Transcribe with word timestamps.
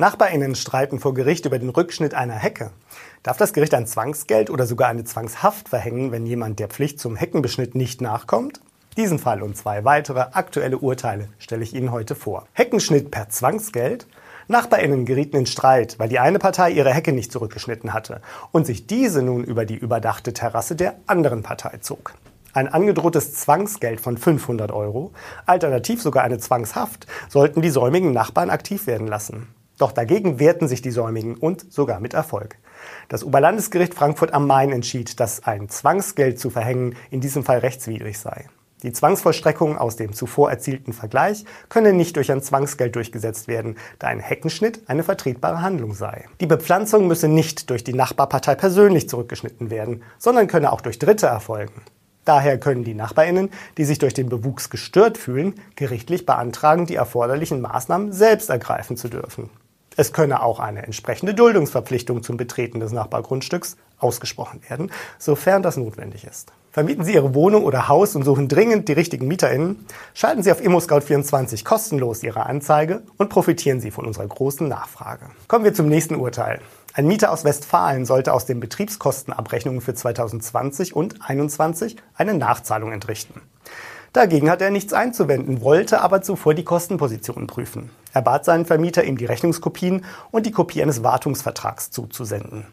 NachbarInnen 0.00 0.54
streiten 0.54 0.98
vor 0.98 1.12
Gericht 1.12 1.44
über 1.44 1.58
den 1.58 1.68
Rückschnitt 1.68 2.14
einer 2.14 2.32
Hecke. 2.32 2.70
Darf 3.22 3.36
das 3.36 3.52
Gericht 3.52 3.74
ein 3.74 3.86
Zwangsgeld 3.86 4.48
oder 4.48 4.64
sogar 4.64 4.88
eine 4.88 5.04
Zwangshaft 5.04 5.68
verhängen, 5.68 6.10
wenn 6.10 6.24
jemand 6.24 6.58
der 6.58 6.68
Pflicht 6.68 6.98
zum 6.98 7.16
Heckenbeschnitt 7.16 7.74
nicht 7.74 8.00
nachkommt? 8.00 8.62
Diesen 8.96 9.18
Fall 9.18 9.42
und 9.42 9.58
zwei 9.58 9.84
weitere 9.84 10.20
aktuelle 10.32 10.78
Urteile 10.78 11.28
stelle 11.38 11.62
ich 11.64 11.74
Ihnen 11.74 11.92
heute 11.92 12.14
vor. 12.14 12.46
Heckenschnitt 12.54 13.10
per 13.10 13.28
Zwangsgeld? 13.28 14.06
NachbarInnen 14.48 15.04
gerieten 15.04 15.36
in 15.36 15.44
Streit, 15.44 15.98
weil 15.98 16.08
die 16.08 16.18
eine 16.18 16.38
Partei 16.38 16.70
ihre 16.70 16.94
Hecke 16.94 17.12
nicht 17.12 17.30
zurückgeschnitten 17.30 17.92
hatte 17.92 18.22
und 18.52 18.64
sich 18.64 18.86
diese 18.86 19.20
nun 19.20 19.44
über 19.44 19.66
die 19.66 19.76
überdachte 19.76 20.32
Terrasse 20.32 20.76
der 20.76 20.94
anderen 21.08 21.42
Partei 21.42 21.76
zog. 21.82 22.14
Ein 22.54 22.68
angedrohtes 22.68 23.34
Zwangsgeld 23.34 24.00
von 24.00 24.16
500 24.16 24.72
Euro, 24.72 25.12
alternativ 25.44 26.00
sogar 26.00 26.24
eine 26.24 26.38
Zwangshaft, 26.38 27.06
sollten 27.28 27.60
die 27.60 27.68
säumigen 27.68 28.12
Nachbarn 28.12 28.48
aktiv 28.48 28.86
werden 28.86 29.06
lassen. 29.06 29.46
Doch 29.80 29.92
dagegen 29.92 30.38
wehrten 30.38 30.68
sich 30.68 30.82
die 30.82 30.90
Säumigen 30.90 31.36
und 31.36 31.72
sogar 31.72 32.00
mit 32.00 32.12
Erfolg. 32.12 32.58
Das 33.08 33.24
Oberlandesgericht 33.24 33.94
Frankfurt 33.94 34.34
am 34.34 34.46
Main 34.46 34.72
entschied, 34.72 35.18
dass 35.20 35.44
ein 35.44 35.70
Zwangsgeld 35.70 36.38
zu 36.38 36.50
verhängen 36.50 36.96
in 37.10 37.22
diesem 37.22 37.44
Fall 37.44 37.60
rechtswidrig 37.60 38.18
sei. 38.18 38.44
Die 38.82 38.92
Zwangsvollstreckungen 38.92 39.78
aus 39.78 39.96
dem 39.96 40.12
zuvor 40.12 40.50
erzielten 40.50 40.92
Vergleich 40.92 41.46
könne 41.70 41.94
nicht 41.94 42.16
durch 42.16 42.30
ein 42.30 42.42
Zwangsgeld 42.42 42.94
durchgesetzt 42.94 43.48
werden, 43.48 43.76
da 43.98 44.08
ein 44.08 44.20
Heckenschnitt 44.20 44.82
eine 44.86 45.02
vertretbare 45.02 45.62
Handlung 45.62 45.94
sei. 45.94 46.26
Die 46.42 46.46
Bepflanzung 46.46 47.06
müsse 47.06 47.28
nicht 47.28 47.70
durch 47.70 47.82
die 47.82 47.94
Nachbarpartei 47.94 48.56
persönlich 48.56 49.08
zurückgeschnitten 49.08 49.70
werden, 49.70 50.02
sondern 50.18 50.46
könne 50.46 50.72
auch 50.72 50.82
durch 50.82 50.98
Dritte 50.98 51.26
erfolgen. 51.26 51.80
Daher 52.26 52.60
können 52.60 52.84
die 52.84 52.94
Nachbarinnen, 52.94 53.48
die 53.78 53.86
sich 53.86 53.98
durch 53.98 54.12
den 54.12 54.28
Bewuchs 54.28 54.68
gestört 54.68 55.16
fühlen, 55.16 55.54
gerichtlich 55.74 56.26
beantragen, 56.26 56.84
die 56.84 56.96
erforderlichen 56.96 57.62
Maßnahmen 57.62 58.12
selbst 58.12 58.50
ergreifen 58.50 58.98
zu 58.98 59.08
dürfen. 59.08 59.48
Es 60.00 60.14
könne 60.14 60.42
auch 60.42 60.60
eine 60.60 60.86
entsprechende 60.86 61.34
Duldungsverpflichtung 61.34 62.22
zum 62.22 62.38
Betreten 62.38 62.80
des 62.80 62.90
Nachbargrundstücks 62.90 63.76
ausgesprochen 63.98 64.62
werden, 64.66 64.90
sofern 65.18 65.62
das 65.62 65.76
notwendig 65.76 66.24
ist. 66.24 66.54
Vermieten 66.70 67.04
Sie 67.04 67.12
Ihre 67.12 67.34
Wohnung 67.34 67.64
oder 67.64 67.86
Haus 67.86 68.16
und 68.16 68.22
suchen 68.22 68.48
dringend 68.48 68.88
die 68.88 68.94
richtigen 68.94 69.28
MieterInnen? 69.28 69.84
Schalten 70.14 70.42
Sie 70.42 70.50
auf 70.50 70.62
ImmoScout24 70.62 71.64
kostenlos 71.64 72.22
Ihre 72.22 72.46
Anzeige 72.46 73.02
und 73.18 73.28
profitieren 73.28 73.82
Sie 73.82 73.90
von 73.90 74.06
unserer 74.06 74.26
großen 74.26 74.66
Nachfrage. 74.66 75.26
Kommen 75.48 75.66
wir 75.66 75.74
zum 75.74 75.90
nächsten 75.90 76.14
Urteil. 76.14 76.60
Ein 76.94 77.06
Mieter 77.06 77.30
aus 77.30 77.44
Westfalen 77.44 78.06
sollte 78.06 78.32
aus 78.32 78.46
den 78.46 78.58
Betriebskostenabrechnungen 78.58 79.82
für 79.82 79.92
2020 79.92 80.96
und 80.96 81.18
2021 81.18 81.96
eine 82.14 82.32
Nachzahlung 82.32 82.92
entrichten. 82.92 83.42
Dagegen 84.14 84.48
hat 84.48 84.62
er 84.62 84.70
nichts 84.70 84.94
einzuwenden, 84.94 85.60
wollte 85.60 86.00
aber 86.00 86.22
zuvor 86.22 86.54
die 86.54 86.64
Kostenpositionen 86.64 87.46
prüfen. 87.46 87.90
Er 88.12 88.22
bat 88.22 88.44
seinen 88.44 88.66
Vermieter, 88.66 89.04
ihm 89.04 89.16
die 89.16 89.26
Rechnungskopien 89.26 90.04
und 90.30 90.46
die 90.46 90.52
Kopie 90.52 90.82
eines 90.82 91.02
Wartungsvertrags 91.02 91.90
zuzusenden. 91.90 92.66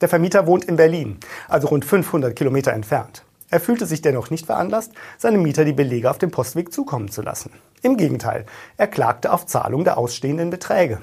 Der 0.00 0.08
Vermieter 0.08 0.46
wohnt 0.46 0.64
in 0.64 0.76
Berlin, 0.76 1.18
also 1.48 1.68
rund 1.68 1.84
500 1.84 2.34
Kilometer 2.34 2.72
entfernt. 2.72 3.24
Er 3.50 3.60
fühlte 3.60 3.84
sich 3.84 4.00
dennoch 4.00 4.30
nicht 4.30 4.46
veranlasst, 4.46 4.92
seinem 5.18 5.42
Mieter 5.42 5.64
die 5.64 5.72
Belege 5.72 6.08
auf 6.08 6.18
dem 6.18 6.30
Postweg 6.30 6.72
zukommen 6.72 7.10
zu 7.10 7.20
lassen. 7.20 7.50
Im 7.82 7.96
Gegenteil, 7.96 8.46
er 8.76 8.86
klagte 8.86 9.32
auf 9.32 9.46
Zahlung 9.46 9.84
der 9.84 9.98
ausstehenden 9.98 10.50
Beträge. 10.50 11.00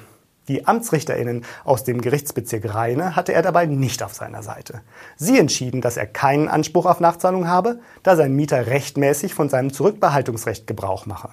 Die 0.47 0.65
AmtsrichterInnen 0.65 1.43
aus 1.65 1.83
dem 1.83 1.99
Gerichtsbezirk 1.99 2.73
Rheine 2.73 3.17
hatte 3.17 3.33
er 3.33 3.41
dabei 3.41 3.65
nicht 3.65 4.01
auf 4.01 4.13
seiner 4.13 4.43
Seite. 4.43 4.81
Sie 5.17 5.37
entschieden, 5.37 5.81
dass 5.81 5.97
er 5.97 6.07
keinen 6.07 6.47
Anspruch 6.47 6.85
auf 6.85 7.01
Nachzahlung 7.01 7.49
habe, 7.49 7.79
da 8.01 8.15
sein 8.15 8.33
Mieter 8.33 8.67
rechtmäßig 8.67 9.33
von 9.33 9.49
seinem 9.49 9.73
Zurückbehaltungsrecht 9.73 10.65
Gebrauch 10.65 11.05
mache. 11.05 11.29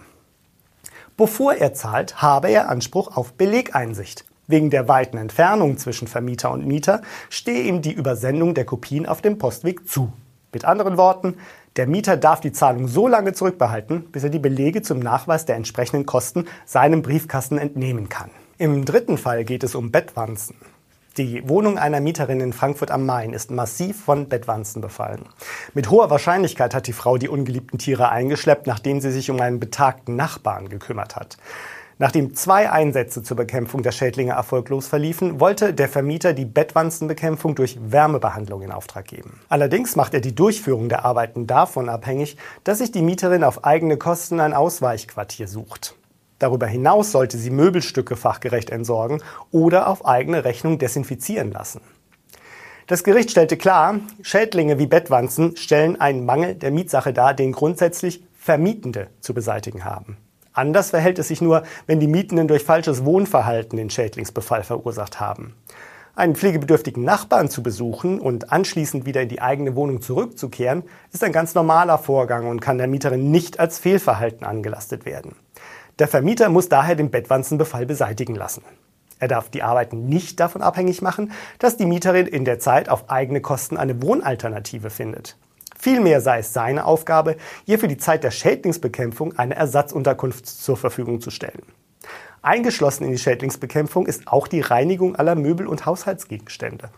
Bevor 1.17 1.55
er 1.55 1.75
zahlt, 1.75 2.21
habe 2.23 2.51
er 2.51 2.69
Anspruch 2.69 3.17
auf 3.17 3.35
Belegeinsicht. 3.35 4.25
Wegen 4.49 4.71
der 4.71 4.89
weiten 4.89 5.17
Entfernung 5.17 5.79
zwischen 5.79 6.09
Vermieter 6.09 6.51
und 6.51 6.67
Mieter 6.67 7.03
stehe 7.31 7.63
ihm 7.63 7.83
die 7.83 7.93
Übersendung 7.93 8.53
der 8.55 8.65
Kopien 8.65 9.07
auf 9.07 9.23
dem 9.23 9.39
Postweg 9.39 9.89
zu. 9.89 10.13
Mit 10.53 10.65
anderen 10.65 10.97
Worten, 10.97 11.37
der 11.77 11.87
Mieter 11.87 12.17
darf 12.17 12.41
die 12.41 12.51
Zahlung 12.51 12.89
so 12.89 13.07
lange 13.07 13.33
zurückbehalten, 13.33 14.11
bis 14.11 14.25
er 14.25 14.31
die 14.31 14.41
Belege 14.41 14.83
zum 14.83 14.99
Nachweis 14.99 15.47
der 15.47 15.55
entsprechenden 15.55 16.05
Kosten 16.05 16.47
seinem 16.67 17.03
Briefkasten 17.03 17.59
entnehmen 17.59 18.09
kann. 18.09 18.31
Im 18.59 18.85
dritten 18.85 19.17
Fall 19.17 19.45
geht 19.45 19.63
es 19.63 19.77
um 19.77 19.93
Bettwanzen. 19.93 20.57
Die 21.17 21.49
Wohnung 21.49 21.79
einer 21.79 22.01
Mieterin 22.01 22.41
in 22.41 22.53
Frankfurt 22.53 22.91
am 22.91 23.07
Main 23.07 23.35
ist 23.35 23.53
massiv 23.53 24.03
von 24.05 24.29
Bettwanzen 24.29 24.83
befallen. 24.83 25.27
Mit 25.73 25.89
hoher 25.89 26.11
Wahrscheinlichkeit 26.11 26.75
hat 26.75 26.89
die 26.89 26.93
Frau 26.93 27.19
die 27.19 27.29
ungeliebten 27.29 27.79
Tiere 27.79 28.09
eingeschleppt, 28.09 28.67
nachdem 28.67 29.01
sie 29.01 29.13
sich 29.13 29.31
um 29.31 29.41
einen 29.41 29.61
betagten 29.61 30.17
Nachbarn 30.17 30.69
gekümmert 30.69 31.15
hat. 31.15 31.37
Nachdem 31.99 32.35
zwei 32.35 32.69
Einsätze 32.73 33.23
zur 33.23 33.37
Bekämpfung 33.37 33.85
der 33.85 33.93
Schädlinge 33.93 34.33
erfolglos 34.33 34.89
verliefen, 34.89 35.39
wollte 35.39 35.73
der 35.73 35.89
Vermieter 35.89 36.33
die 36.33 36.45
Bettwanzenbekämpfung 36.45 37.55
durch 37.55 37.79
Wärmebehandlung 37.81 38.63
in 38.63 38.73
Auftrag 38.73 39.07
geben. 39.07 39.39
Allerdings 39.49 39.95
macht 39.95 40.15
er 40.15 40.21
die 40.21 40.35
Durchführung 40.35 40.89
der 40.89 41.05
Arbeiten 41.05 41.47
davon 41.47 41.89
abhängig, 41.89 42.37
dass 42.65 42.79
sich 42.79 42.91
die 42.91 43.03
Mieterin 43.03 43.45
auf 43.45 43.65
eigene 43.65 43.99
Kosten 43.99 44.41
ein 44.41 44.53
Ausweichquartier 44.53 45.47
sucht. 45.47 45.95
Darüber 46.45 46.67
hinaus 46.67 47.11
sollte 47.11 47.39
sie 47.39 47.49
Möbelstücke 47.49 48.17
fachgerecht 48.17 48.69
entsorgen 48.69 49.23
oder 49.51 49.89
auf 49.89 50.05
eigene 50.05 50.45
Rechnung 50.45 50.79
desinfizieren 50.79 51.51
lassen. 51.51 51.81
Das 52.87 53.03
Gericht 53.03 53.31
stellte 53.31 53.57
klar, 53.57 54.01
Schädlinge 54.21 54.79
wie 54.79 54.87
Bettwanzen 54.87 55.57
stellen 55.57 55.99
einen 55.99 56.27
Mangel 56.27 56.55
der 56.55 56.71
Mietsache 56.71 57.15
dar, 57.15 57.33
den 57.33 57.53
grundsätzlich 57.53 58.23
Vermietende 58.39 59.07
zu 59.21 59.33
beseitigen 59.33 59.87
haben. 59.87 60.19
Anders 60.53 60.91
verhält 60.91 61.19
es 61.19 61.29
sich 61.29 61.41
nur, 61.41 61.63
wenn 61.87 61.99
die 61.99 62.09
Mietenden 62.09 62.47
durch 62.47 62.63
falsches 62.63 63.07
Wohnverhalten 63.07 63.79
den 63.79 63.89
Schädlingsbefall 63.89 64.65
verursacht 64.65 65.21
haben. 65.21 65.55
Einen 66.15 66.37
pflegebedürftigen 66.37 67.05
Nachbarn 67.05 67.49
zu 67.49 67.63
besuchen 67.63 68.21
und 68.21 68.53
anschließend 68.53 69.07
wieder 69.07 69.23
in 69.23 69.31
die 69.31 69.41
eigene 69.41 69.75
Wohnung 69.77 70.03
zurückzukehren, 70.03 70.83
ist 71.11 71.25
ein 71.25 71.33
ganz 71.33 71.55
normaler 71.55 71.97
Vorgang 71.97 72.49
und 72.49 72.61
kann 72.61 72.77
der 72.77 72.87
Mieterin 72.87 73.31
nicht 73.31 73.59
als 73.59 73.79
Fehlverhalten 73.79 74.47
angelastet 74.47 75.07
werden. 75.07 75.37
Der 76.01 76.09
Vermieter 76.09 76.49
muss 76.49 76.69
daher 76.69 76.97
den 76.97 77.11
Bettwanzenbefall 77.11 77.87
beseitigen 77.87 78.35
lassen. 78.35 78.63
Er 79.21 79.29
darf 79.29 79.49
die 79.49 79.63
Arbeiten 79.63 80.07
nicht 80.07 80.41
davon 80.41 80.61
abhängig 80.61 81.03
machen, 81.03 81.31
dass 81.61 81.77
die 81.77 81.87
Mieterin 81.87 82.27
in 82.27 82.45
der 82.45 82.59
Zeit 82.59 82.89
auf 82.89 83.11
eigene 83.11 83.41
Kosten 83.41 83.77
eine 83.77 84.03
Wohnalternative 84.03 84.91
findet. 84.91 85.37
Vielmehr 85.79 86.21
sei 86.21 86.39
es 86.41 86.53
seine 86.53 86.85
Aufgabe, 86.85 87.37
ihr 87.67 87.79
für 87.79 87.89
die 87.89 87.97
Zeit 87.97 88.25
der 88.25 88.33
Schädlingsbekämpfung 88.33 89.39
eine 89.39 89.55
Ersatzunterkunft 89.55 90.47
zur 90.47 90.77
Verfügung 90.77 91.21
zu 91.21 91.31
stellen. 91.31 91.63
Eingeschlossen 92.43 93.05
in 93.05 93.13
die 93.13 93.19
Schädlingsbekämpfung 93.19 94.07
ist 94.07 94.27
auch 94.27 94.49
die 94.49 94.61
Reinigung 94.61 95.17
aller 95.17 95.37
Möbel 95.37 95.67
und 95.67 95.87
Haushaltsgegenstände. 95.87 96.91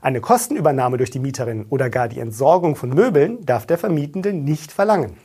Eine 0.00 0.20
Kostenübernahme 0.20 0.98
durch 0.98 1.10
die 1.10 1.18
Mieterin 1.18 1.66
oder 1.70 1.88
gar 1.88 2.06
die 2.06 2.20
Entsorgung 2.20 2.76
von 2.76 2.90
Möbeln 2.90 3.44
darf 3.46 3.66
der 3.66 3.78
Vermietende 3.78 4.32
nicht 4.32 4.70
verlangen. 4.70 5.16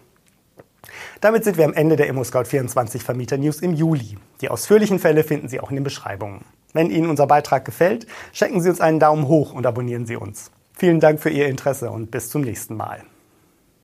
Damit 1.22 1.44
sind 1.44 1.58
wir 1.58 1.66
am 1.66 1.74
Ende 1.74 1.96
der 1.96 2.12
ImmoScout24 2.12 3.00
Vermieter 3.00 3.38
News 3.38 3.62
im 3.62 3.74
Juli. 3.74 4.18
Die 4.42 4.50
ausführlichen 4.50 5.00
Fälle 5.00 5.24
finden 5.24 5.50
Sie 5.50 5.60
auch 5.60 5.70
in 5.70 5.76
den 5.76 5.84
Beschreibungen. 5.84 6.46
Wenn 6.74 6.92
Ihnen 6.92 7.10
unser 7.10 7.28
Beitrag 7.28 7.66
gefällt, 7.66 8.08
schenken 8.34 8.62
Sie 8.62 8.70
uns 8.70 8.82
einen 8.82 9.00
Daumen 9.00 9.28
hoch 9.28 9.54
und 9.54 9.66
abonnieren 9.66 10.06
Sie 10.06 10.16
uns. 10.16 10.52
Vielen 10.74 11.00
Dank 11.00 11.20
für 11.20 11.30
Ihr 11.30 11.48
Interesse 11.48 11.90
und 11.90 12.12
bis 12.12 12.30
zum 12.30 12.42
nächsten 12.42 12.76
Mal. 12.76 13.04